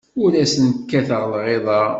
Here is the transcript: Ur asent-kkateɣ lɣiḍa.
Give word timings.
Ur 0.23 0.31
asent-kkateɣ 0.43 1.21
lɣiḍa. 1.33 1.81